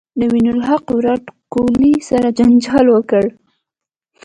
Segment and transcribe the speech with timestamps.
[0.19, 1.23] نوین الحق ویرات
[1.53, 3.23] کوهلي سره جنجال وکړ